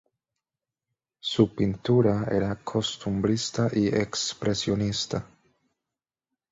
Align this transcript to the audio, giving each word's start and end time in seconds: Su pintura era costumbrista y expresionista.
Su 1.19 1.53
pintura 1.53 2.25
era 2.31 2.55
costumbrista 2.63 3.69
y 3.71 3.89
expresionista. 3.89 5.27